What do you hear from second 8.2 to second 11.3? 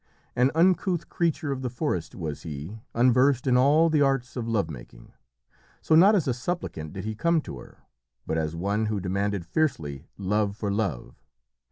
but as one who demanded fiercely love for love.